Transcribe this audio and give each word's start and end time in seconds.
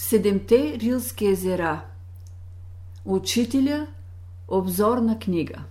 Седемте 0.00 0.78
Рилски 0.78 1.26
езера 1.26 1.84
Учителя 3.04 3.86
Обзорна 4.48 5.18
книга 5.18 5.64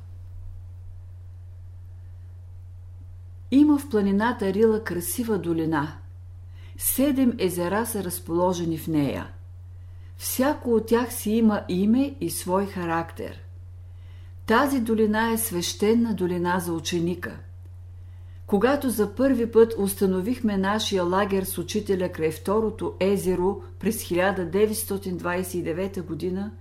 Има 3.51 3.77
в 3.77 3.89
планината 3.89 4.53
Рила 4.53 4.83
красива 4.83 5.37
долина. 5.37 5.97
Седем 6.77 7.33
езера 7.39 7.85
са 7.85 8.03
разположени 8.03 8.77
в 8.77 8.87
нея. 8.87 9.31
Всяко 10.17 10.73
от 10.73 10.87
тях 10.87 11.13
си 11.13 11.31
има 11.31 11.63
име 11.69 12.15
и 12.21 12.29
свой 12.29 12.65
характер. 12.65 13.39
Тази 14.45 14.79
долина 14.79 15.31
е 15.31 15.37
свещена 15.37 16.13
долина 16.13 16.59
за 16.59 16.73
ученика– 16.73 17.39
когато 18.47 18.89
за 18.89 19.15
първи 19.15 19.51
път 19.51 19.73
установихме 19.77 20.57
нашия 20.57 21.03
лагер 21.03 21.43
с 21.43 21.57
учителя 21.57 22.09
край 22.09 22.31
второто 22.31 22.93
езеро 22.99 23.61
през 23.79 24.03
1929 24.03 26.01
година, 26.01 26.51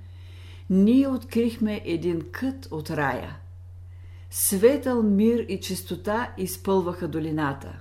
ние 0.70 1.08
открихме 1.08 1.82
един 1.84 2.22
кът 2.32 2.68
от 2.70 2.90
рая. 2.90 3.36
Светъл 4.30 5.02
мир 5.02 5.46
и 5.48 5.60
чистота 5.60 6.32
изпълваха 6.38 7.08
долината. 7.08 7.78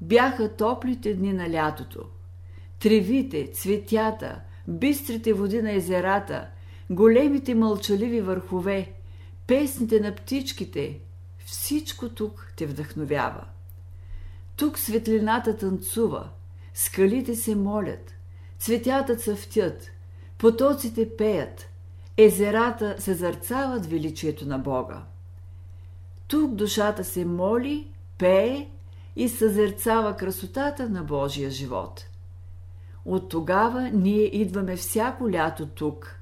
Бяха 0.00 0.56
топлите 0.56 1.14
дни 1.14 1.32
на 1.32 1.50
лятото. 1.50 2.02
Тревите, 2.80 3.50
цветята, 3.52 4.40
бистрите 4.68 5.32
води 5.32 5.62
на 5.62 5.72
езерата, 5.72 6.48
големите 6.90 7.54
мълчаливи 7.54 8.20
върхове, 8.20 8.92
песните 9.46 10.00
на 10.00 10.14
птичките, 10.14 11.00
всичко 11.50 12.08
тук 12.08 12.52
те 12.56 12.66
вдъхновява. 12.66 13.44
Тук 14.56 14.78
светлината 14.78 15.56
танцува, 15.56 16.28
скалите 16.74 17.34
се 17.34 17.54
молят, 17.54 18.14
цветята 18.58 19.16
цъфтят, 19.16 19.90
потоците 20.38 21.16
пеят, 21.16 21.68
езерата 22.16 22.96
се 22.98 23.14
зърцават 23.14 23.86
величието 23.86 24.46
на 24.46 24.58
Бога. 24.58 25.02
Тук 26.26 26.54
душата 26.54 27.04
се 27.04 27.24
моли, 27.24 27.90
пее 28.18 28.68
и 29.16 29.28
съзерцава 29.28 30.16
красотата 30.16 30.88
на 30.88 31.04
Божия 31.04 31.50
живот. 31.50 32.04
От 33.04 33.28
тогава 33.28 33.90
ние 33.94 34.36
идваме 34.36 34.76
всяко 34.76 35.30
лято 35.30 35.66
тук. 35.66 36.20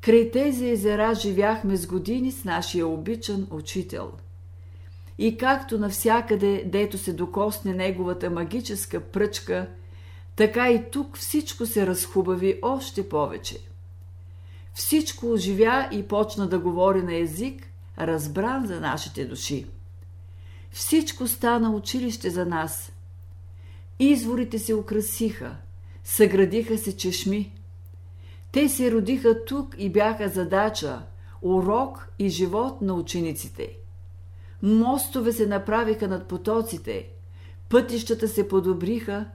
Край 0.00 0.30
тези 0.30 0.70
езера 0.70 1.14
живяхме 1.14 1.76
с 1.76 1.86
години 1.86 2.32
с 2.32 2.44
нашия 2.44 2.86
обичан 2.86 3.46
учител– 3.50 4.12
и 5.22 5.36
както 5.36 5.78
навсякъде, 5.78 6.64
дето 6.66 6.98
се 6.98 7.12
докосне 7.12 7.74
неговата 7.74 8.30
магическа 8.30 9.00
пръчка, 9.00 9.68
така 10.36 10.70
и 10.70 10.90
тук 10.90 11.18
всичко 11.18 11.66
се 11.66 11.86
разхубави 11.86 12.58
още 12.62 13.08
повече. 13.08 13.58
Всичко 14.74 15.32
оживя 15.32 15.88
и 15.92 16.08
почна 16.08 16.48
да 16.48 16.58
говори 16.58 17.02
на 17.02 17.14
език, 17.14 17.66
разбран 17.98 18.66
за 18.66 18.80
нашите 18.80 19.24
души. 19.24 19.66
Всичко 20.70 21.26
стана 21.26 21.70
училище 21.70 22.30
за 22.30 22.46
нас. 22.46 22.92
Изворите 23.98 24.58
се 24.58 24.74
украсиха, 24.74 25.56
съградиха 26.04 26.78
се 26.78 26.96
чешми. 26.96 27.52
Те 28.52 28.68
се 28.68 28.92
родиха 28.92 29.44
тук 29.44 29.74
и 29.78 29.90
бяха 29.90 30.28
задача, 30.28 31.02
урок 31.42 32.08
и 32.18 32.28
живот 32.28 32.82
на 32.82 32.94
учениците– 32.94 33.76
мостове 34.62 35.32
се 35.32 35.46
направиха 35.46 36.08
над 36.08 36.28
потоците, 36.28 37.08
пътищата 37.68 38.28
се 38.28 38.48
подобриха, 38.48 39.26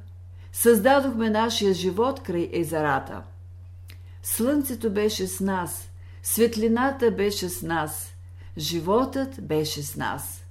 създадохме 0.52 1.30
нашия 1.30 1.74
живот 1.74 2.20
край 2.20 2.50
езерата. 2.54 3.24
Слънцето 4.24 4.92
беше 4.92 5.28
с 5.28 5.40
нас, 5.40 5.90
светлината 6.24 7.12
беше 7.12 7.50
с 7.50 7.62
нас, 7.62 8.14
животът 8.58 9.48
беше 9.48 9.84
с 9.84 9.96
нас. 9.96 10.44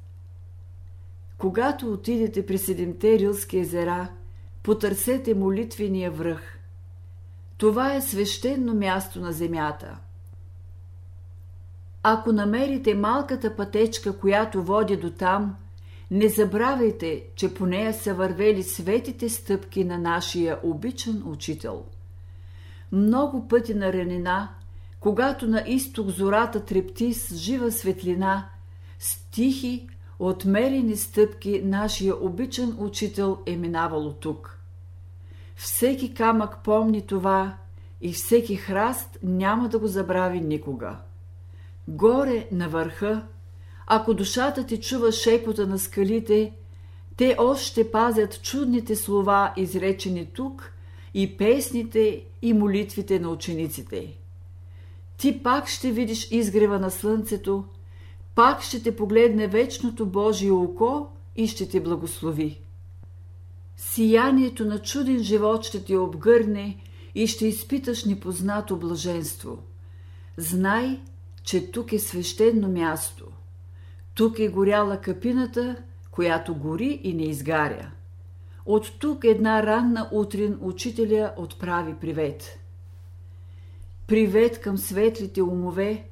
Когато 1.38 1.92
отидете 1.92 2.46
при 2.46 2.58
седемте 2.58 3.18
рилски 3.18 3.58
езера, 3.58 4.08
потърсете 4.62 5.34
молитвения 5.34 6.10
връх. 6.10 6.58
Това 7.58 7.94
е 7.94 8.00
свещено 8.00 8.74
място 8.74 9.20
на 9.20 9.32
земята– 9.32 9.98
ако 12.08 12.32
намерите 12.32 12.94
малката 12.94 13.56
пътечка, 13.56 14.18
която 14.18 14.62
води 14.62 14.96
до 14.96 15.10
там, 15.10 15.56
не 16.10 16.28
забравяйте, 16.28 17.24
че 17.36 17.54
по 17.54 17.66
нея 17.66 17.94
са 17.94 18.14
вървели 18.14 18.62
светите 18.62 19.28
стъпки 19.28 19.84
на 19.84 19.98
нашия 19.98 20.58
обичан 20.62 21.22
учител. 21.26 21.84
Много 22.92 23.48
пъти 23.48 23.74
на 23.74 23.92
ранина, 23.92 24.48
когато 25.00 25.46
на 25.46 25.64
изток 25.66 26.08
зората 26.08 26.64
трепти 26.64 27.14
с 27.14 27.36
жива 27.36 27.72
светлина, 27.72 28.48
с 28.98 29.30
тихи, 29.30 29.88
отмерени 30.18 30.96
стъпки 30.96 31.62
нашия 31.64 32.24
обичан 32.24 32.76
учител 32.78 33.38
е 33.46 33.56
минавало 33.56 34.12
тук. 34.12 34.60
Всеки 35.56 36.14
камък 36.14 36.58
помни 36.64 37.06
това 37.06 37.56
и 38.00 38.12
всеки 38.12 38.56
храст 38.56 39.18
няма 39.22 39.68
да 39.68 39.78
го 39.78 39.86
забрави 39.86 40.40
никога. 40.40 40.96
Горе 41.88 42.48
на 42.52 42.68
върха, 42.68 43.26
ако 43.86 44.14
душата 44.14 44.66
ти 44.66 44.80
чува 44.80 45.12
шепота 45.12 45.66
на 45.66 45.78
скалите, 45.78 46.52
те 47.16 47.36
още 47.38 47.90
пазят 47.90 48.42
чудните 48.42 48.96
слова, 48.96 49.52
изречени 49.56 50.26
тук, 50.26 50.72
и 51.14 51.36
песните, 51.36 52.24
и 52.42 52.52
молитвите 52.52 53.18
на 53.18 53.28
учениците. 53.28 54.16
Ти 55.16 55.42
пак 55.42 55.68
ще 55.68 55.92
видиш 55.92 56.28
изгрева 56.30 56.78
на 56.78 56.90
слънцето, 56.90 57.64
пак 58.34 58.62
ще 58.62 58.82
те 58.82 58.96
погледне 58.96 59.48
вечното 59.48 60.06
Божие 60.06 60.50
око 60.50 61.08
и 61.36 61.48
ще 61.48 61.68
те 61.68 61.80
благослови. 61.80 62.60
Сиянието 63.76 64.64
на 64.64 64.78
чуден 64.78 65.22
живот 65.22 65.64
ще 65.64 65.84
ти 65.84 65.96
обгърне 65.96 66.76
и 67.14 67.26
ще 67.26 67.46
изпиташ 67.46 68.04
непознато 68.04 68.76
блаженство. 68.76 69.58
Знай, 70.36 71.00
че 71.46 71.70
тук 71.70 71.92
е 71.92 71.98
свещено 71.98 72.68
място. 72.68 73.26
Тук 74.14 74.38
е 74.38 74.48
горяла 74.48 75.00
капината, 75.00 75.76
която 76.10 76.54
гори 76.54 77.00
и 77.02 77.14
не 77.14 77.22
изгаря. 77.22 77.90
От 78.66 78.98
тук 78.98 79.24
една 79.24 79.62
ранна 79.62 80.08
утрин 80.12 80.58
учителя 80.60 81.32
отправи 81.36 81.94
привет. 82.00 82.58
Привет 84.06 84.60
към 84.60 84.78
светлите 84.78 85.42
умове, 85.42 86.04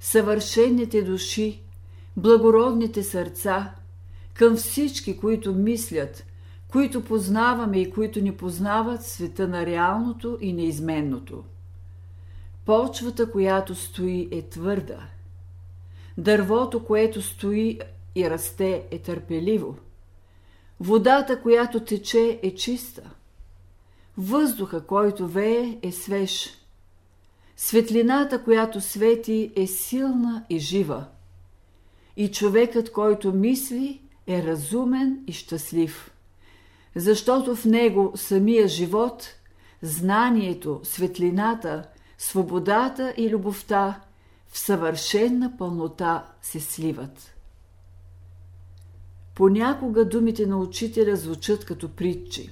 съвършените 0.00 1.02
души, 1.02 1.62
благородните 2.16 3.02
сърца, 3.02 3.74
към 4.34 4.56
всички, 4.56 5.16
които 5.16 5.54
мислят, 5.54 6.26
които 6.68 7.04
познаваме 7.04 7.78
и 7.78 7.90
които 7.90 8.20
ни 8.20 8.36
познават 8.36 9.04
света 9.04 9.48
на 9.48 9.66
реалното 9.66 10.38
и 10.40 10.52
неизменното. 10.52 11.44
Почвата, 12.66 13.30
която 13.30 13.74
стои, 13.74 14.28
е 14.32 14.42
твърда. 14.42 15.08
Дървото, 16.18 16.84
което 16.84 17.22
стои 17.22 17.80
и 18.14 18.30
расте, 18.30 18.84
е 18.90 18.98
търпеливо. 18.98 19.76
Водата, 20.80 21.42
която 21.42 21.80
тече, 21.80 22.40
е 22.42 22.54
чиста. 22.54 23.10
Въздуха, 24.18 24.86
който 24.86 25.28
вее, 25.28 25.78
е 25.82 25.92
свеж. 25.92 26.58
Светлината, 27.56 28.44
която 28.44 28.80
свети, 28.80 29.52
е 29.56 29.66
силна 29.66 30.44
и 30.50 30.58
жива. 30.58 31.04
И 32.16 32.30
човекът, 32.30 32.92
който 32.92 33.32
мисли, 33.32 34.00
е 34.26 34.42
разумен 34.42 35.24
и 35.26 35.32
щастлив. 35.32 36.10
Защото 36.96 37.56
в 37.56 37.64
него 37.64 38.12
самия 38.16 38.68
живот, 38.68 39.34
знанието, 39.82 40.80
светлината– 40.82 41.84
свободата 42.18 43.14
и 43.16 43.30
любовта 43.30 44.00
в 44.48 44.58
съвършена 44.58 45.52
пълнота 45.58 46.26
се 46.42 46.60
сливат. 46.60 47.34
Понякога 49.34 50.04
думите 50.04 50.46
на 50.46 50.56
учителя 50.56 51.16
звучат 51.16 51.64
като 51.64 51.88
притчи. 51.88 52.50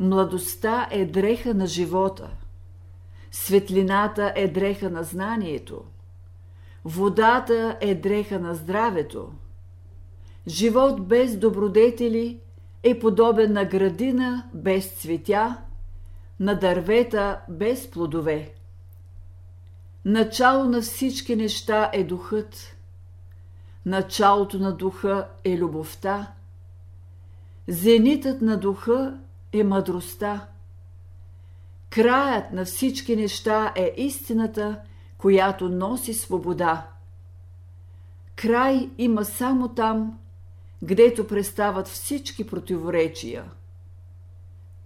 Младостта 0.00 0.88
е 0.90 1.04
дреха 1.04 1.54
на 1.54 1.66
живота. 1.66 2.30
Светлината 3.30 4.32
е 4.36 4.48
дреха 4.48 4.90
на 4.90 5.02
знанието. 5.02 5.84
Водата 6.84 7.78
е 7.80 7.94
дреха 7.94 8.40
на 8.40 8.54
здравето. 8.54 9.32
Живот 10.46 11.06
без 11.06 11.36
добродетели 11.36 12.40
е 12.82 12.98
подобен 12.98 13.52
на 13.52 13.64
градина 13.64 14.50
без 14.54 14.86
цветя 14.86 15.56
на 16.40 16.54
дървета 16.54 17.40
без 17.48 17.90
плодове. 17.90 18.54
Начало 20.04 20.64
на 20.64 20.80
всички 20.80 21.36
неща 21.36 21.90
е 21.92 22.04
духът. 22.04 22.76
Началото 23.86 24.58
на 24.58 24.72
духа 24.72 25.28
е 25.44 25.58
любовта. 25.58 26.32
Зенитът 27.68 28.42
на 28.42 28.56
духа 28.56 29.18
е 29.52 29.64
мъдростта. 29.64 30.46
Краят 31.90 32.52
на 32.52 32.64
всички 32.64 33.16
неща 33.16 33.72
е 33.76 33.94
истината, 33.96 34.80
която 35.18 35.68
носи 35.68 36.14
свобода. 36.14 36.86
Край 38.36 38.90
има 38.98 39.24
само 39.24 39.68
там, 39.68 40.18
гдето 40.82 41.26
престават 41.26 41.88
всички 41.88 42.46
противоречия. 42.46 43.44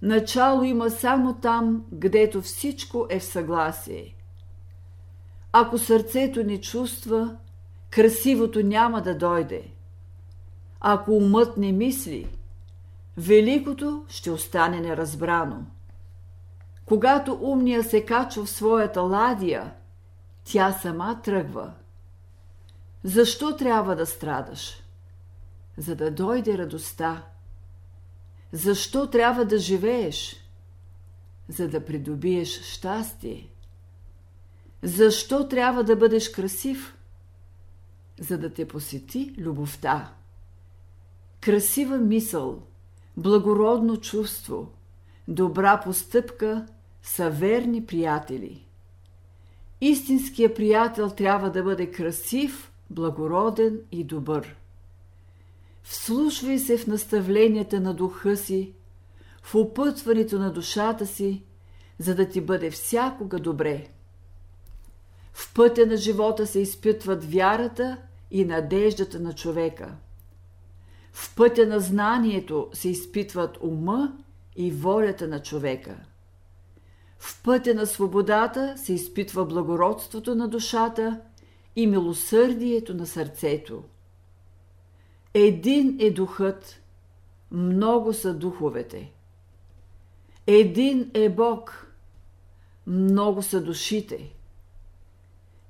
Начало 0.02 0.62
има 0.62 0.90
само 0.90 1.34
там, 1.34 1.84
гдето 1.92 2.42
всичко 2.42 3.06
е 3.10 3.18
в 3.18 3.24
съгласие. 3.24 4.14
Ако 5.52 5.78
сърцето 5.78 6.44
не 6.44 6.60
чувства, 6.60 7.36
красивото 7.90 8.62
няма 8.62 9.02
да 9.02 9.18
дойде. 9.18 9.72
Ако 10.80 11.12
умът 11.12 11.56
не 11.56 11.72
мисли, 11.72 12.28
великото 13.16 14.04
ще 14.08 14.30
остане 14.30 14.80
неразбрано. 14.80 15.66
Когато 16.84 17.38
умния 17.42 17.84
се 17.84 18.04
качва 18.04 18.44
в 18.44 18.50
своята 18.50 19.00
ладия, 19.00 19.74
тя 20.44 20.72
сама 20.72 21.20
тръгва. 21.24 21.72
Защо 23.04 23.56
трябва 23.56 23.96
да 23.96 24.06
страдаш? 24.06 24.82
За 25.78 25.94
да 25.96 26.10
дойде 26.10 26.58
радостта. 26.58 27.22
Защо 28.52 29.06
трябва 29.06 29.44
да 29.44 29.58
живееш? 29.58 30.36
За 31.48 31.68
да 31.68 31.84
придобиеш 31.84 32.62
щастие. 32.62 33.48
Защо 34.82 35.48
трябва 35.48 35.84
да 35.84 35.96
бъдеш 35.96 36.28
красив? 36.28 36.96
За 38.20 38.38
да 38.38 38.54
те 38.54 38.68
посети 38.68 39.34
любовта. 39.38 40.14
Красива 41.40 41.98
мисъл, 41.98 42.62
благородно 43.16 43.96
чувство, 43.96 44.72
добра 45.28 45.80
постъпка 45.80 46.66
са 47.02 47.30
верни 47.30 47.86
приятели. 47.86 48.66
Истинският 49.80 50.56
приятел 50.56 51.10
трябва 51.10 51.50
да 51.50 51.62
бъде 51.62 51.90
красив, 51.90 52.72
благороден 52.90 53.80
и 53.92 54.04
добър. 54.04 54.56
Вслушвай 55.82 56.58
се 56.58 56.78
в 56.78 56.86
наставленията 56.86 57.80
на 57.80 57.94
духа 57.94 58.36
си, 58.36 58.72
в 59.42 59.54
опътването 59.54 60.38
на 60.38 60.52
душата 60.52 61.06
си, 61.06 61.42
за 61.98 62.14
да 62.14 62.28
ти 62.28 62.40
бъде 62.40 62.70
всякога 62.70 63.38
добре. 63.38 63.88
В 65.32 65.54
пътя 65.54 65.86
на 65.86 65.96
живота 65.96 66.46
се 66.46 66.60
изпитват 66.60 67.24
вярата 67.24 67.98
и 68.30 68.44
надеждата 68.44 69.20
на 69.20 69.32
човека. 69.32 69.94
В 71.12 71.34
пътя 71.36 71.66
на 71.66 71.80
знанието 71.80 72.68
се 72.72 72.88
изпитват 72.88 73.58
ума 73.60 74.12
и 74.56 74.70
волята 74.70 75.28
на 75.28 75.42
човека. 75.42 75.96
В 77.18 77.42
пътя 77.42 77.74
на 77.74 77.86
свободата 77.86 78.74
се 78.76 78.92
изпитва 78.92 79.44
благородството 79.44 80.34
на 80.34 80.48
душата 80.48 81.20
и 81.76 81.86
милосърдието 81.86 82.94
на 82.94 83.06
сърцето. 83.06 83.82
Един 85.34 85.96
е 86.00 86.10
духът, 86.10 86.80
много 87.50 88.12
са 88.12 88.34
духовете. 88.34 89.12
Един 90.46 91.10
е 91.14 91.28
Бог, 91.28 91.92
много 92.86 93.42
са 93.42 93.62
душите. 93.62 94.34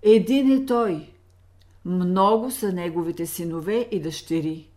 Един 0.03 0.53
е 0.53 0.67
Той, 0.67 1.13
много 1.85 2.51
са 2.51 2.73
Неговите 2.73 3.27
синове 3.27 3.89
и 3.91 4.01
дъщери. 4.01 4.69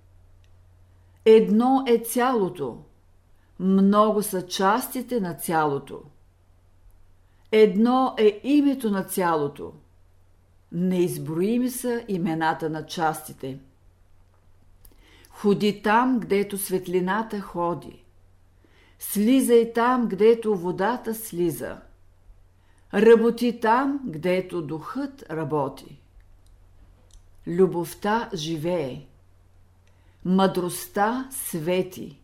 Едно 1.26 1.84
е 1.88 1.98
цялото, 1.98 2.78
много 3.60 4.24
са 4.24 4.48
частите 4.48 5.20
на 5.20 5.34
цялото. 5.34 6.02
Едно 7.52 8.16
е 8.18 8.42
името 8.44 8.92
на 8.92 9.04
цялото, 9.04 9.74
неизброими 10.72 11.70
са 11.70 12.04
имената 12.08 12.70
на 12.70 12.86
частите. 12.86 13.60
Ходи 15.46 15.82
там, 15.82 16.20
гдето 16.20 16.58
светлината 16.58 17.42
ходи. 17.42 18.04
Слизай 19.00 19.74
там, 19.74 20.08
гдето 20.08 20.56
водата 20.56 21.16
слиза. 21.16 21.78
Работи 22.94 23.60
там, 23.60 24.00
гдето 24.06 24.62
духът 24.62 25.24
работи. 25.32 26.02
Любовта 27.48 28.30
живее. 28.34 29.06
Мъдростта 30.26 31.28
свети. 31.32 32.20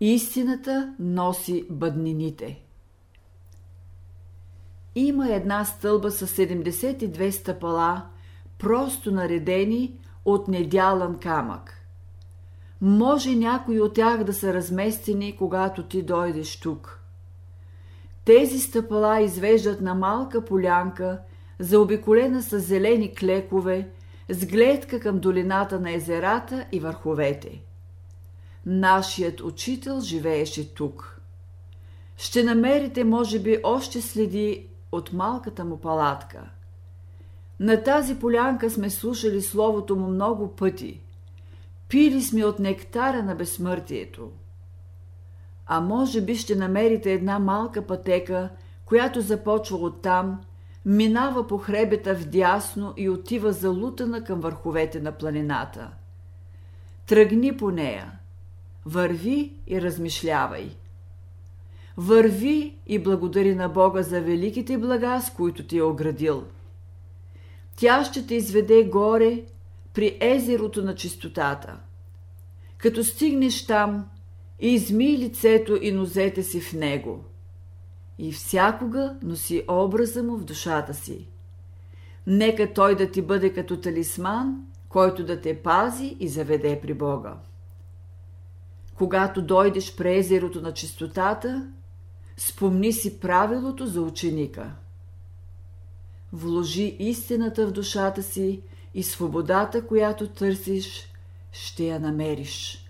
Истината 0.00 0.94
носи 0.98 1.66
бъднините. 1.70 2.62
Има 4.94 5.32
една 5.32 5.64
стълба 5.64 6.10
с 6.10 6.26
72 6.26 7.30
стъпала, 7.30 8.06
просто 8.58 9.10
наредени 9.10 9.98
от 10.24 10.48
недялан 10.48 11.18
камък. 11.18 11.80
Може 12.86 13.34
някои 13.34 13.80
от 13.80 13.94
тях 13.94 14.24
да 14.24 14.32
са 14.34 14.54
разместени, 14.54 15.36
когато 15.36 15.82
ти 15.82 16.02
дойдеш 16.02 16.60
тук. 16.60 17.00
Тези 18.24 18.58
стъпала 18.58 19.20
извеждат 19.20 19.80
на 19.80 19.94
малка 19.94 20.44
полянка, 20.44 21.20
заобиколена 21.58 22.42
с 22.42 22.58
зелени 22.58 23.14
клекове, 23.14 23.88
с 24.28 24.46
гледка 24.46 25.00
към 25.00 25.18
долината 25.18 25.80
на 25.80 25.92
езерата 25.92 26.66
и 26.72 26.80
върховете. 26.80 27.60
Нашият 28.66 29.40
учител 29.40 30.00
живееше 30.00 30.74
тук. 30.74 31.20
Ще 32.16 32.42
намерите, 32.42 33.04
може 33.04 33.38
би, 33.38 33.58
още 33.62 34.02
следи 34.02 34.66
от 34.92 35.12
малката 35.12 35.64
му 35.64 35.80
палатка. 35.80 36.50
На 37.60 37.82
тази 37.82 38.18
полянка 38.18 38.70
сме 38.70 38.90
слушали 38.90 39.42
словото 39.42 39.96
му 39.96 40.08
много 40.08 40.56
пъти. 40.56 41.03
Пили 41.88 42.22
сме 42.22 42.44
от 42.44 42.58
нектара 42.58 43.22
на 43.22 43.34
безсмъртието. 43.34 44.30
А 45.66 45.80
може 45.80 46.20
би 46.20 46.36
ще 46.36 46.54
намерите 46.54 47.12
една 47.12 47.38
малка 47.38 47.86
пътека, 47.86 48.50
която 48.84 49.20
започва 49.20 49.76
оттам, 49.76 50.40
минава 50.84 51.46
по 51.46 51.58
хребета 51.58 52.14
вдясно 52.14 52.94
и 52.96 53.08
отива 53.08 53.52
залутана 53.52 54.24
към 54.24 54.40
върховете 54.40 55.00
на 55.00 55.12
планината. 55.12 55.90
Тръгни 57.06 57.56
по 57.56 57.70
нея, 57.70 58.12
върви 58.86 59.52
и 59.66 59.82
размишлявай. 59.82 60.70
Върви 61.96 62.76
и 62.86 62.98
благодари 62.98 63.54
на 63.54 63.68
Бога 63.68 64.02
за 64.02 64.20
великите 64.20 64.78
блага, 64.78 65.20
с 65.20 65.30
които 65.30 65.66
ти 65.66 65.78
е 65.78 65.82
оградил. 65.82 66.44
Тя 67.76 68.04
ще 68.04 68.26
те 68.26 68.34
изведе 68.34 68.84
горе 68.84 69.42
при 69.94 70.18
езерото 70.20 70.82
на 70.82 70.94
чистотата. 70.94 71.78
Като 72.78 73.04
стигнеш 73.04 73.66
там, 73.66 74.08
изми 74.60 75.18
лицето 75.18 75.78
и 75.82 75.92
нозете 75.92 76.42
си 76.42 76.60
в 76.60 76.72
него. 76.72 77.24
И 78.18 78.32
всякога 78.32 79.16
носи 79.22 79.64
образа 79.68 80.22
му 80.22 80.36
в 80.36 80.44
душата 80.44 80.94
си. 80.94 81.28
Нека 82.26 82.72
той 82.72 82.96
да 82.96 83.10
ти 83.10 83.22
бъде 83.22 83.52
като 83.52 83.80
талисман, 83.80 84.66
който 84.88 85.24
да 85.24 85.40
те 85.40 85.62
пази 85.62 86.16
и 86.20 86.28
заведе 86.28 86.80
при 86.82 86.94
Бога. 86.94 87.34
Когато 88.94 89.42
дойдеш 89.42 89.96
при 89.96 90.18
езерото 90.18 90.60
на 90.60 90.74
чистотата, 90.74 91.68
спомни 92.36 92.92
си 92.92 93.20
правилото 93.20 93.86
за 93.86 94.02
ученика. 94.02 94.70
Вложи 96.32 96.96
истината 96.98 97.66
в 97.66 97.72
душата 97.72 98.22
си 98.22 98.62
и 98.94 99.02
свободата, 99.02 99.86
която 99.86 100.28
търсиш, 100.28 101.12
ще 101.52 101.84
я 101.84 102.00
намериш. 102.00 102.84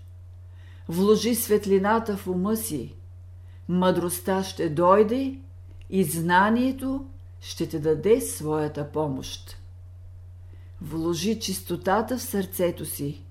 Вложи 0.89 1.35
светлината 1.35 2.17
в 2.17 2.27
ума 2.27 2.57
си, 2.57 2.95
мъдростта 3.69 4.43
ще 4.43 4.69
дойде 4.69 5.39
и 5.89 6.03
знанието 6.03 7.05
ще 7.41 7.69
те 7.69 7.79
даде 7.79 8.21
своята 8.21 8.91
помощ. 8.91 9.57
Вложи 10.81 11.39
чистотата 11.39 12.17
в 12.17 12.21
сърцето 12.21 12.85
си, 12.85 13.23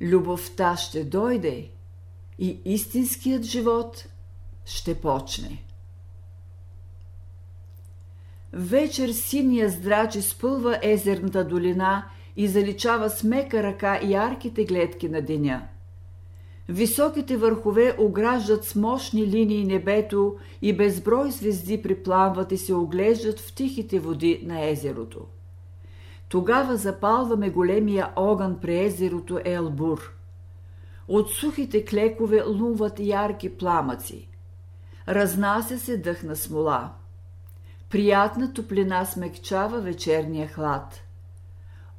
любовта 0.00 0.76
ще 0.76 1.04
дойде 1.04 1.70
и 2.38 2.60
истинският 2.64 3.42
живот 3.42 4.06
ще 4.64 5.00
почне. 5.00 5.64
Вечер 8.52 9.08
синия 9.08 9.68
здрач 9.68 10.14
изпълва 10.14 10.78
езерната 10.82 11.44
долина 11.44 12.04
и 12.36 12.48
заличава 12.48 13.10
с 13.10 13.24
мека 13.24 13.62
ръка 13.62 14.00
ярките 14.02 14.64
гледки 14.64 15.08
на 15.08 15.22
деня. 15.22 15.68
Високите 16.68 17.36
върхове 17.36 17.94
ограждат 17.98 18.64
с 18.64 18.74
мощни 18.74 19.26
линии 19.26 19.64
небето 19.64 20.36
и 20.62 20.76
безброй 20.76 21.30
звезди 21.30 21.82
припламват 21.82 22.52
и 22.52 22.56
се 22.56 22.74
оглеждат 22.74 23.40
в 23.40 23.54
тихите 23.54 24.00
води 24.00 24.40
на 24.44 24.68
езерото. 24.68 25.20
Тогава 26.28 26.76
запалваме 26.76 27.50
големия 27.50 28.10
огън 28.16 28.58
при 28.60 28.84
езерото 28.84 29.40
Елбур. 29.44 30.12
От 31.08 31.30
сухите 31.30 31.84
клекове 31.84 32.42
луват 32.42 33.00
ярки 33.00 33.56
пламъци. 33.56 34.28
Разнася 35.08 35.78
се 35.78 35.96
дъх 35.96 36.22
на 36.22 36.36
смола. 36.36 36.92
Приятна 37.90 38.52
топлина 38.52 39.04
смекчава 39.04 39.80
вечерния 39.80 40.48
хлад. 40.48 41.00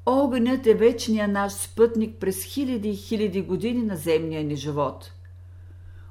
Огънят 0.05 0.67
е 0.67 0.73
вечния 0.73 1.27
наш 1.27 1.51
спътник 1.51 2.19
през 2.19 2.43
хиляди 2.43 2.89
и 2.89 2.95
хиляди 2.95 3.41
години 3.41 3.83
на 3.83 3.95
земния 3.95 4.43
ни 4.43 4.55
живот. 4.55 5.11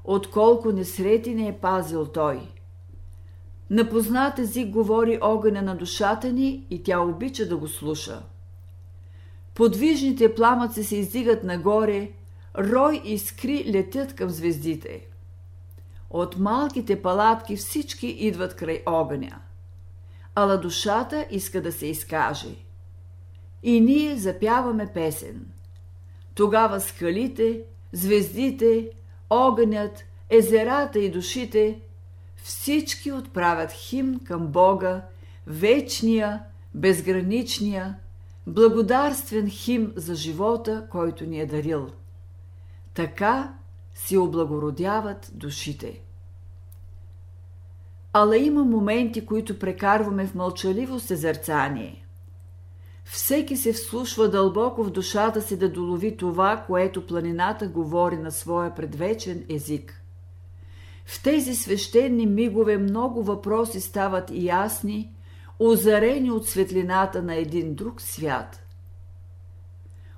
Отколко 0.04 0.73
несрети 0.73 1.35
не 1.35 1.49
е 1.49 1.58
пазил 1.58 2.06
той. 2.06 2.40
На 3.70 3.88
познат 3.88 4.38
език 4.38 4.70
говори 4.70 5.18
огъня 5.23 5.62
на 5.62 5.76
душата 5.76 6.32
ни 6.32 6.66
и 6.70 6.82
тя 6.82 7.00
обича 7.00 7.49
да 7.49 7.56
го 7.56 7.68
слуша. 7.68 8.23
Подвижните 9.54 10.35
пламъци 10.35 10.85
се 10.85 10.97
издигат 10.97 11.44
нагоре, 11.44 12.11
рой 12.58 13.02
искри 13.04 13.64
летят 13.68 14.14
към 14.14 14.30
звездите. 14.30 15.06
От 16.11 16.38
малките 16.38 17.02
палатки 17.02 17.56
всички 17.56 18.06
идват 18.06 18.56
край 18.56 18.82
огъня. 18.87 19.38
Ала 20.38 20.57
душата 20.57 21.26
иска 21.30 21.62
да 21.62 21.73
се 21.73 21.87
изкаже. 21.87 22.54
И 23.62 23.80
ние 23.80 24.16
запяваме 24.16 24.87
песен. 24.95 25.47
Тогава 26.35 26.80
скалите, 26.80 27.62
звездите, 27.92 28.90
огънят, 29.30 30.04
езерата 30.30 30.99
и 30.99 31.11
душите 31.11 31.80
всички 32.37 33.12
отправят 33.12 33.73
хим 33.73 34.21
към 34.25 34.47
Бога, 34.47 35.04
вечния, 35.47 36.42
безграничния, 36.75 37.99
благодарствен 38.47 39.50
хим 39.50 39.92
за 39.97 40.14
живота, 40.14 40.87
който 40.90 41.26
ни 41.26 41.40
е 41.40 41.47
дарил. 41.47 41.90
Така 42.95 43.54
си 43.95 44.16
облагородяват 44.16 45.30
душите. 45.35 46.00
Ала 48.12 48.37
има 48.37 48.65
моменти, 48.65 49.27
които 49.27 49.59
прекарваме 49.59 50.27
в 50.27 50.35
мълчаливо 50.35 51.00
съзерцание. 51.00 52.05
Всеки 53.05 53.57
се 53.57 53.73
вслушва 53.73 54.31
дълбоко 54.31 54.85
в 54.85 54.91
душата 54.91 55.43
си 55.43 55.59
да 55.59 55.69
долови 55.69 56.17
това, 56.17 56.65
което 56.67 57.07
планината 57.07 57.69
говори 57.69 58.17
на 58.17 58.31
своя 58.31 58.75
предвечен 58.75 59.45
език. 59.49 60.03
В 61.07 61.23
тези 61.23 61.55
свещени 61.55 62.27
мигове 62.27 62.79
много 62.79 63.23
въпроси 63.23 63.81
стават 63.81 64.31
ясни, 64.35 65.12
озарени 65.59 66.31
от 66.31 66.47
светлината 66.47 67.23
на 67.23 67.35
един 67.35 67.75
друг 67.75 68.00
свят. 68.00 68.62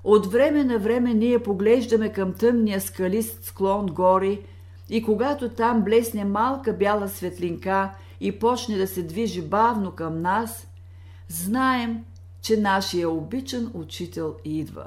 От 0.04 0.26
време 0.26 0.64
на 0.64 0.78
време 0.78 1.14
ние 1.14 1.42
поглеждаме 1.42 2.12
към 2.12 2.32
тъмния 2.32 2.80
скалист 2.80 3.44
склон 3.44 3.86
гори 3.86 4.44
и 4.90 5.02
когато 5.02 5.48
там 5.48 5.82
блесне 5.82 6.24
малка 6.24 6.72
бяла 6.72 7.08
светлинка 7.08 7.90
и 8.20 8.38
почне 8.38 8.76
да 8.76 8.86
се 8.86 9.02
движи 9.02 9.42
бавно 9.42 9.92
към 9.92 10.22
нас, 10.22 10.66
знаем, 11.28 12.04
че 12.42 12.56
нашия 12.56 13.10
обичан 13.10 13.70
учител 13.74 14.36
идва. 14.44 14.86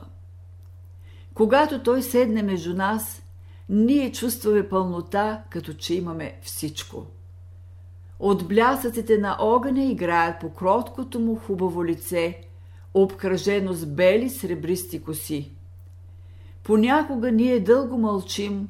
Когато 1.33 1.83
той 1.83 2.01
седне 2.01 2.43
между 2.43 2.73
нас, 2.73 3.23
ние 3.69 4.11
чувстваме 4.11 4.69
пълнота, 4.69 5.43
като 5.49 5.73
че 5.73 5.95
имаме 5.95 6.39
всичко. 6.41 7.05
От 8.19 8.47
блясъците 8.47 9.17
на 9.17 9.37
огъня 9.39 9.83
играят 9.83 10.41
по 10.41 10.49
кроткото 10.49 11.19
му 11.19 11.35
хубаво 11.35 11.85
лице, 11.85 12.41
обкръжено 12.93 13.73
с 13.73 13.85
бели 13.85 14.29
сребристи 14.29 15.03
коси. 15.03 15.51
Понякога 16.63 17.31
ние 17.31 17.59
дълго 17.59 17.97
мълчим, 17.97 18.69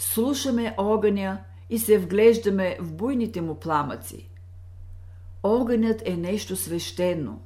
слушаме 0.00 0.74
огъня 0.78 1.38
и 1.70 1.78
се 1.78 1.98
вглеждаме 1.98 2.76
в 2.80 2.92
буйните 2.92 3.40
му 3.40 3.54
пламъци. 3.54 4.30
Огънят 5.42 6.02
е 6.04 6.16
нещо 6.16 6.56
свещено. 6.56 7.38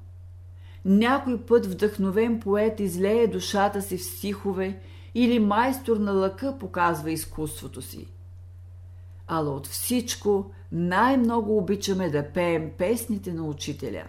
Някой 0.85 1.41
път 1.41 1.67
вдъхновен 1.67 2.41
поет 2.41 2.81
излее 2.81 3.27
душата 3.27 3.83
си 3.83 3.99
в 3.99 4.05
стихове 4.05 4.81
или 5.15 5.39
майстор 5.39 5.97
на 5.97 6.13
лъка 6.13 6.59
показва 6.59 7.11
изкуството 7.11 7.83
си. 7.83 8.07
Ала 9.27 9.51
от 9.51 9.67
всичко 9.67 10.51
най-много 10.73 11.59
обичаме 11.59 12.11
да 12.11 12.33
пеем 12.33 12.71
песните 12.79 13.33
на 13.33 13.43
учителя. 13.43 14.05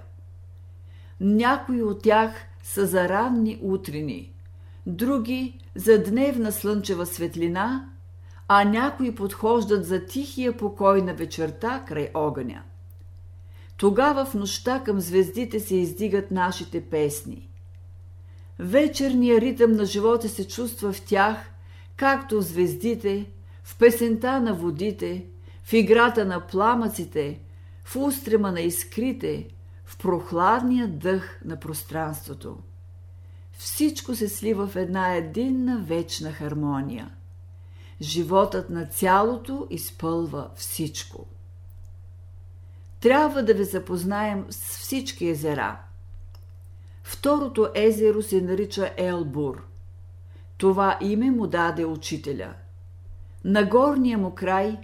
Някои 1.20 1.84
от 1.84 2.02
тях 2.02 2.32
са 2.64 2.86
за 2.86 3.10
ранни 3.10 3.60
утрини, 3.64 4.34
други 4.86 5.60
за 5.76 6.04
дневна 6.04 6.52
слънчева 6.52 7.06
светлина, 7.06 7.95
а 8.48 8.64
някои 8.64 9.16
подхождат 9.16 9.86
за 9.86 10.06
тихия 10.06 10.58
покой 10.58 11.02
на 11.02 11.14
вечерта 11.14 11.84
край 11.88 12.10
огъня. 12.14 12.64
Тогава 13.78 14.26
в 14.26 14.34
нощта 14.34 14.84
към 14.84 15.00
звездите 15.00 15.60
се 15.60 15.76
издигат 15.76 16.32
нашите 16.32 16.82
песни. 16.82 17.50
Вечерният 18.60 19.42
ритъм 19.42 19.72
на 19.72 19.86
живота 19.86 20.30
се 20.30 20.48
чувства 20.48 20.94
в 20.94 21.06
тях, 21.06 21.38
както 21.96 22.38
в 22.38 22.42
звездите, 22.42 23.26
в 23.64 23.78
песента 23.78 24.40
на 24.40 24.54
водите, 24.54 25.26
в 25.64 25.74
играта 25.74 26.26
на 26.26 26.48
пламъците, 26.48 27.40
в 27.84 27.96
устрема 27.96 28.52
на 28.52 28.62
искрите, 28.62 29.48
в 29.86 29.98
прохладния 29.98 30.88
дъх 30.88 31.40
на 31.46 31.60
пространството. 31.60 32.58
Всичко 33.58 34.16
се 34.16 34.30
слива 34.30 34.68
в 34.68 34.76
една 34.76 35.16
единна 35.16 35.84
вечна 35.88 36.32
хармония. 36.32 37.12
Животът 38.02 38.70
на 38.70 38.86
цялото 38.86 39.68
изпълва 39.70 40.50
всичко. 40.56 41.26
Трябва 43.00 43.44
да 43.44 43.54
ви 43.54 43.64
запознаем 43.64 44.46
с 44.50 44.78
всички 44.78 45.28
езера. 45.28 45.80
Второто 47.04 47.70
езеро 47.76 48.22
се 48.22 48.42
нарича 48.42 48.94
Елбур. 48.98 49.68
Това 50.58 50.98
име 51.02 51.32
му 51.32 51.48
даде 51.48 51.86
учителя. 51.86 52.54
На 53.44 53.66
горния 53.66 54.18
му 54.18 54.36
край, 54.36 54.78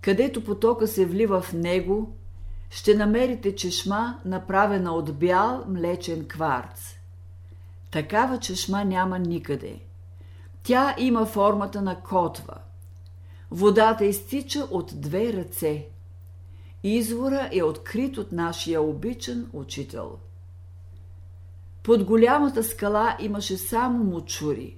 където 0.00 0.44
потока 0.44 0.86
се 0.86 1.06
влива 1.06 1.40
в 1.40 1.52
него, 1.52 2.16
ще 2.70 2.94
намерите 2.94 3.54
чешма, 3.54 4.20
направена 4.24 4.92
от 4.92 5.18
бял 5.18 5.64
млечен 5.68 6.28
кварц. 6.28 6.94
Такава 7.90 8.38
чешма 8.38 8.84
няма 8.84 9.18
никъде. 9.18 9.80
Тя 10.62 10.94
има 10.98 11.26
формата 11.26 11.82
на 11.82 12.00
котва. 12.00 12.54
Водата 13.50 14.04
изтича 14.04 14.60
от 14.70 15.00
две 15.00 15.32
ръце. 15.32 15.86
Извора 16.82 17.48
е 17.52 17.62
открит 17.62 18.18
от 18.18 18.32
нашия 18.32 18.82
обичан 18.82 19.50
учител. 19.52 20.18
Под 21.82 22.04
голямата 22.04 22.64
скала 22.64 23.16
имаше 23.20 23.56
само 23.56 24.04
мучури. 24.04 24.76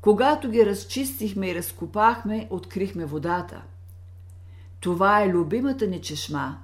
Когато 0.00 0.50
ги 0.50 0.66
разчистихме 0.66 1.48
и 1.48 1.54
разкопахме, 1.54 2.48
открихме 2.50 3.04
водата. 3.04 3.62
Това 4.80 5.22
е 5.22 5.28
любимата 5.28 5.86
ни 5.86 6.00
чешма. 6.00 6.58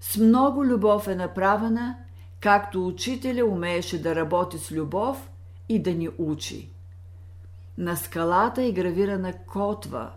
С 0.00 0.16
много 0.16 0.64
любов 0.64 1.08
е 1.08 1.14
направена, 1.14 1.96
както 2.40 2.86
учителя 2.86 3.44
умееше 3.44 4.02
да 4.02 4.14
работи 4.14 4.58
с 4.58 4.72
любов 4.72 5.30
и 5.68 5.82
да 5.82 5.94
ни 5.94 6.08
учи. 6.18 6.70
На 7.78 7.96
скалата 7.96 8.62
е 8.62 8.72
гравирана 8.72 9.32
котва, 9.46 10.14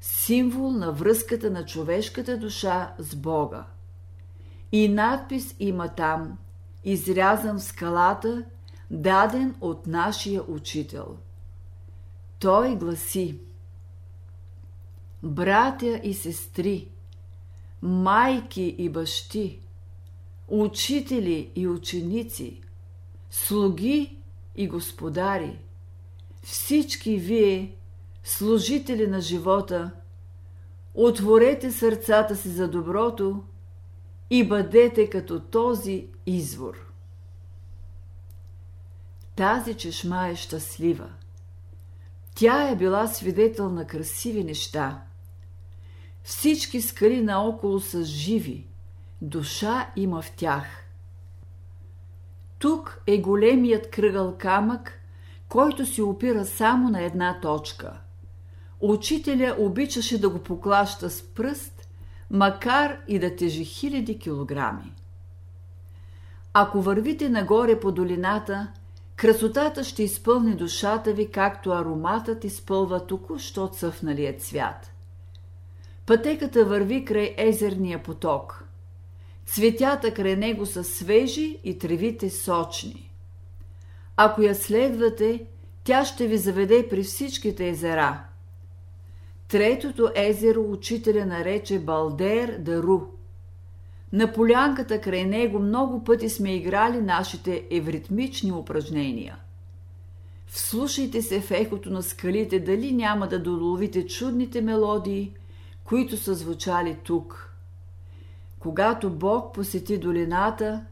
символ 0.00 0.70
на 0.70 0.92
връзката 0.92 1.50
на 1.50 1.66
човешката 1.66 2.38
душа 2.38 2.94
с 2.98 3.16
Бога. 3.16 3.66
И 4.72 4.88
надпис 4.88 5.56
има 5.58 5.88
там, 5.88 6.38
изрязан 6.84 7.58
в 7.58 7.62
скалата, 7.62 8.44
даден 8.90 9.54
от 9.60 9.86
нашия 9.86 10.42
учител. 10.48 11.16
Той 12.38 12.76
гласи 12.76 13.38
Братя 15.22 16.00
и 16.04 16.14
сестри, 16.14 16.88
майки 17.82 18.74
и 18.78 18.88
бащи, 18.88 19.60
учители 20.48 21.50
и 21.54 21.68
ученици, 21.68 22.60
слуги 23.30 24.16
и 24.56 24.68
господари, 24.68 25.58
всички 26.50 27.16
вие, 27.16 27.76
служители 28.24 29.06
на 29.06 29.20
живота, 29.20 29.90
отворете 30.94 31.72
сърцата 31.72 32.36
си 32.36 32.48
за 32.48 32.68
доброто 32.68 33.44
и 34.30 34.48
бъдете 34.48 35.10
като 35.10 35.40
този 35.40 36.06
извор. 36.26 36.92
Тази 39.36 39.74
чешма 39.74 40.28
е 40.28 40.36
щастлива. 40.36 41.10
Тя 42.34 42.68
е 42.68 42.76
била 42.76 43.06
свидетел 43.06 43.68
на 43.68 43.86
красиви 43.86 44.44
неща. 44.44 45.02
Всички 46.22 46.82
скали 46.82 47.22
наоколо 47.22 47.80
са 47.80 48.04
живи, 48.04 48.66
душа 49.22 49.90
има 49.96 50.22
в 50.22 50.32
тях. 50.36 50.66
Тук 52.58 53.02
е 53.06 53.18
големият 53.18 53.90
кръгъл 53.90 54.36
камък, 54.38 54.97
който 55.48 55.86
си 55.86 56.02
опира 56.02 56.46
само 56.46 56.90
на 56.90 57.02
една 57.02 57.40
точка. 57.40 58.00
Учителя 58.80 59.56
обичаше 59.58 60.20
да 60.20 60.28
го 60.28 60.38
поклаща 60.38 61.10
с 61.10 61.22
пръст, 61.22 61.88
макар 62.30 62.98
и 63.08 63.18
да 63.18 63.36
тежи 63.36 63.64
хиляди 63.64 64.18
килограми. 64.18 64.92
Ако 66.54 66.82
вървите 66.82 67.28
нагоре 67.28 67.80
по 67.80 67.92
долината, 67.92 68.68
красотата 69.16 69.84
ще 69.84 70.02
изпълни 70.02 70.54
душата 70.54 71.12
ви, 71.12 71.30
както 71.30 71.70
ароматът 71.70 72.44
изпълва 72.44 73.06
току-що 73.06 73.68
цъфналият 73.68 74.42
цвят. 74.42 74.92
Пътеката 76.06 76.64
върви 76.64 77.04
край 77.04 77.34
езерния 77.38 78.02
поток. 78.02 78.64
Цветята 79.46 80.14
край 80.14 80.36
него 80.36 80.66
са 80.66 80.84
свежи 80.84 81.58
и 81.64 81.78
тревите 81.78 82.30
сочни. 82.30 83.07
Ако 84.20 84.42
я 84.42 84.54
следвате, 84.54 85.44
тя 85.84 86.04
ще 86.04 86.26
ви 86.26 86.38
заведе 86.38 86.88
при 86.88 87.02
всичките 87.02 87.68
езера. 87.68 88.24
Третото 89.48 90.10
езеро 90.14 90.60
учителя 90.60 91.26
нарече 91.26 91.78
Балдер 91.78 92.58
Дару. 92.58 93.00
На 94.12 94.32
полянката 94.32 95.00
край 95.00 95.24
него 95.24 95.58
много 95.58 96.04
пъти 96.04 96.28
сме 96.28 96.56
играли 96.56 97.00
нашите 97.00 97.64
евритмични 97.70 98.52
упражнения. 98.52 99.36
Вслушайте 100.46 101.22
се 101.22 101.40
в 101.40 101.50
ехото 101.50 101.90
на 101.90 102.02
скалите, 102.02 102.60
дали 102.60 102.92
няма 102.92 103.28
да 103.28 103.42
доловите 103.42 104.06
чудните 104.06 104.60
мелодии, 104.60 105.32
които 105.84 106.16
са 106.16 106.34
звучали 106.34 106.96
тук. 107.04 107.54
Когато 108.58 109.10
Бог 109.10 109.54
посети 109.54 109.98
долината, 109.98 110.84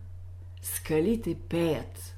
скалите 0.62 1.36
пеят. 1.48 2.15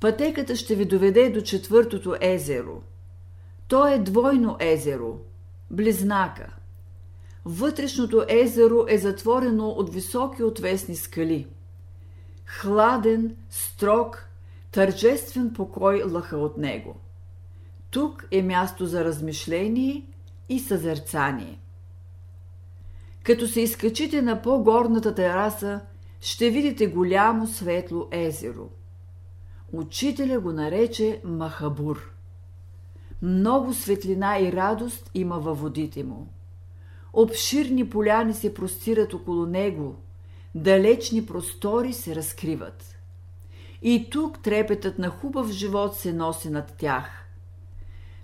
Пътеката 0.00 0.56
ще 0.56 0.74
ви 0.74 0.84
доведе 0.84 1.30
до 1.30 1.40
четвъртото 1.40 2.16
езеро. 2.20 2.82
То 3.68 3.86
е 3.86 3.98
двойно 3.98 4.56
езеро, 4.60 5.18
близнака. 5.70 6.56
Вътрешното 7.44 8.24
езеро 8.28 8.84
е 8.88 8.98
затворено 8.98 9.68
от 9.68 9.94
високи 9.94 10.42
отвесни 10.42 10.96
скали. 10.96 11.46
Хладен, 12.46 13.36
строг, 13.50 14.28
тържествен 14.70 15.52
покой 15.52 16.02
лъха 16.02 16.36
от 16.36 16.58
него. 16.58 16.96
Тук 17.90 18.28
е 18.30 18.42
място 18.42 18.86
за 18.86 19.04
размишление 19.04 20.06
и 20.48 20.58
съзерцание. 20.58 21.60
Като 23.22 23.48
се 23.48 23.60
изкачите 23.60 24.22
на 24.22 24.42
по-горната 24.42 25.14
тераса, 25.14 25.80
ще 26.20 26.50
видите 26.50 26.86
голямо 26.86 27.46
светло 27.46 28.08
езеро. 28.10 28.68
Учителя 29.76 30.40
го 30.40 30.52
нарече 30.52 31.20
Махабур. 31.24 32.12
Много 33.22 33.74
светлина 33.74 34.38
и 34.38 34.52
радост 34.52 35.10
има 35.14 35.38
във 35.38 35.60
водите 35.60 36.04
му. 36.04 36.28
Обширни 37.12 37.90
поляни 37.90 38.34
се 38.34 38.54
простират 38.54 39.14
около 39.14 39.46
него, 39.46 39.96
далечни 40.54 41.26
простори 41.26 41.92
се 41.92 42.16
разкриват. 42.16 42.98
И 43.82 44.10
тук 44.10 44.42
трепетът 44.42 44.98
на 44.98 45.08
хубав 45.08 45.50
живот 45.50 45.96
се 45.96 46.12
носи 46.12 46.50
над 46.50 46.74
тях. 46.78 47.28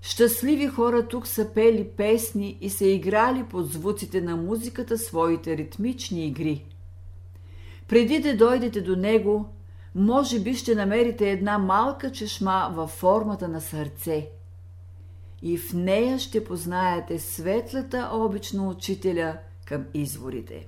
Щастливи 0.03 0.67
хора 0.67 1.09
тук 1.09 1.27
са 1.27 1.51
пели 1.55 1.89
песни 1.97 2.59
и 2.61 2.71
са 2.71 2.87
играли 2.87 3.45
под 3.45 3.73
звуците 3.73 4.21
на 4.21 4.37
музиката 4.37 4.99
своите 4.99 5.57
ритмични 5.57 6.27
игри. 6.27 6.65
Преди 7.89 8.19
да 8.19 8.37
дойдете 8.37 8.81
до 8.81 8.97
него, 8.97 9.49
може 9.95 10.41
би 10.41 10.55
ще 10.55 10.75
намерите 10.75 11.31
една 11.31 11.59
малка 11.59 12.13
чешма 12.13 12.71
във 12.75 12.91
формата 12.91 13.49
на 13.49 13.61
сърце. 13.61 14.29
И 15.43 15.59
в 15.59 15.73
нея 15.73 16.19
ще 16.19 16.45
познаете 16.45 17.19
светлата 17.19 18.11
обична 18.13 18.69
учителя 18.69 19.37
към 19.65 19.85
изворите. 19.95 20.67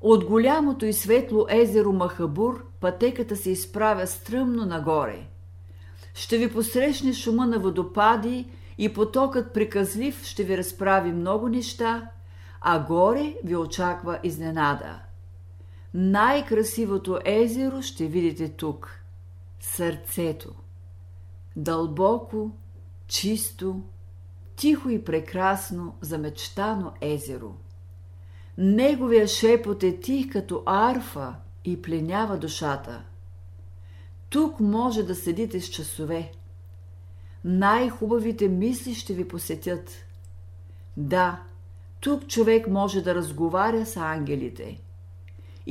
От 0.00 0.24
голямото 0.24 0.86
и 0.86 0.92
светло 0.92 1.46
езеро 1.48 1.92
Махабур 1.92 2.66
пътеката 2.80 3.36
се 3.36 3.50
изправя 3.50 4.06
стръмно 4.06 4.66
нагоре. 4.66 5.26
Ще 6.14 6.38
ви 6.38 6.52
посрещне 6.52 7.12
шума 7.12 7.46
на 7.46 7.58
водопади 7.58 8.50
и 8.78 8.92
потокът 8.92 9.54
приказлив 9.54 10.24
ще 10.24 10.44
ви 10.44 10.58
разправи 10.58 11.12
много 11.12 11.48
неща, 11.48 12.10
а 12.60 12.84
горе 12.84 13.34
ви 13.44 13.56
очаква 13.56 14.18
изненада– 14.22 15.00
най-красивото 15.94 17.18
езеро 17.24 17.82
ще 17.82 18.06
видите 18.06 18.48
тук– 18.48 19.00
сърцето. 19.60 20.54
Дълбоко, 21.56 22.50
чисто, 23.06 23.82
тихо 24.56 24.90
и 24.90 25.04
прекрасно 25.04 25.94
замечтано 26.00 26.92
езеро. 27.00 27.54
Неговия 28.58 29.28
шепот 29.28 29.82
е 29.82 30.00
тих 30.00 30.32
като 30.32 30.62
арфа 30.66 31.34
и 31.64 31.82
пленява 31.82 32.38
душата. 32.38 33.02
Тук 34.28 34.60
може 34.60 35.02
да 35.02 35.14
седите 35.14 35.60
с 35.60 35.68
часове. 35.68 36.32
Най-хубавите 37.44 38.48
мисли 38.48 38.94
ще 38.94 39.14
ви 39.14 39.28
посетят. 39.28 39.90
Да, 40.96 41.42
тук 42.00 42.26
човек 42.26 42.68
може 42.68 43.02
да 43.02 43.14
разговаря 43.14 43.86
с 43.86 43.96
ангелите– 43.96 44.80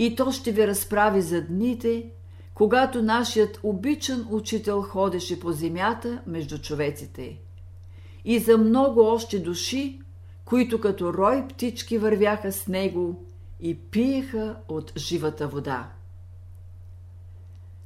и 0.01 0.15
то 0.15 0.31
ще 0.31 0.51
ви 0.51 0.67
разправи 0.67 1.21
за 1.21 1.41
дните, 1.41 2.05
когато 2.53 3.01
нашият 3.01 3.59
обичан 3.63 4.27
учител 4.29 4.81
ходеше 4.81 5.39
по 5.39 5.51
земята 5.51 6.21
между 6.27 6.57
човеците. 6.57 7.37
И 8.25 8.39
за 8.39 8.57
много 8.57 9.01
още 9.01 9.39
души, 9.39 10.01
които 10.45 10.81
като 10.81 11.13
рой 11.13 11.47
птички 11.47 11.97
вървяха 11.97 12.51
с 12.51 12.67
него 12.67 13.25
и 13.59 13.75
пиеха 13.77 14.55
от 14.67 14.93
живата 14.97 15.47
вода. 15.47 15.89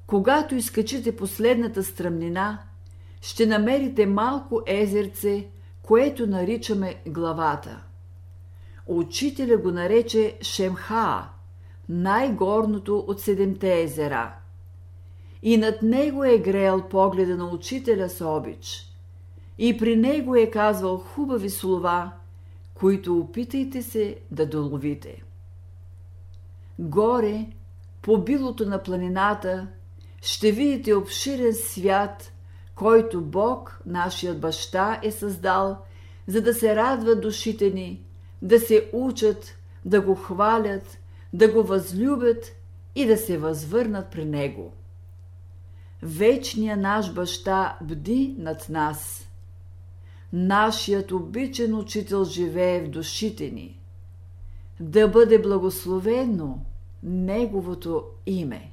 Когато 0.08 0.56
изкачите 0.56 1.16
последната 1.16 1.84
стръмнина, 1.84 2.60
ще 3.22 3.46
намерите 3.46 4.06
малко 4.06 4.62
езерце, 4.68 5.48
което 5.82 6.28
наричаме 6.28 6.96
главата. 7.08 7.84
Учителя 8.88 9.58
го 9.58 9.72
нарече 9.72 10.38
Шемхаа, 10.42 11.33
най-горното 11.90 12.98
от 13.08 13.22
седемте 13.22 13.82
езера. 13.82 14.34
И 15.42 15.58
над 15.58 15.82
него 15.82 16.24
е 16.24 16.38
грел 16.38 16.82
погледа 16.90 17.38
на 17.38 17.46
учителя 17.46 18.10
с 18.10 18.26
обич. 18.26 18.90
И 19.58 19.78
при 19.78 19.96
него 19.96 20.36
е 20.36 20.52
казвал 20.52 20.98
хубави 20.98 21.50
слова, 21.50 22.12
които 22.74 23.18
опитайте 23.18 23.82
се 23.82 24.18
да 24.32 24.46
доловите. 24.46 25.24
Горе, 26.80 27.48
по 28.02 28.18
билото 28.18 28.70
на 28.70 28.84
планината, 28.84 29.68
ще 30.22 30.52
видите 30.52 30.94
обширен 30.94 31.54
свят, 31.54 32.34
който 32.76 33.22
Бог, 33.22 33.82
нашият 33.86 34.40
баща, 34.40 35.00
е 35.04 35.12
създал, 35.12 35.78
за 36.28 36.42
да 36.42 36.54
се 36.54 36.76
радват 36.76 37.22
душите 37.22 37.70
ни, 37.70 38.02
да 38.42 38.60
се 38.60 38.90
учат, 38.94 39.58
да 39.86 40.02
го 40.02 40.16
хвалят– 40.16 40.98
да 41.34 41.52
го 41.52 41.64
възлюбят 41.64 42.52
и 42.96 43.06
да 43.06 43.18
се 43.18 43.38
възвърнат 43.38 44.12
при 44.12 44.26
него. 44.26 44.74
Вечният 46.02 46.80
наш 46.80 47.14
баща 47.14 47.78
бди 47.82 48.36
над 48.38 48.70
нас. 48.70 49.28
Нашият 50.34 51.12
обичен 51.12 51.76
учител 51.76 52.26
живее 52.26 52.82
в 52.82 52.90
душите 52.90 53.50
ни. 53.50 53.80
Да 54.80 55.08
бъде 55.08 55.42
благословено 55.42 56.60
Неговото 57.04 58.04
име. 58.26 58.73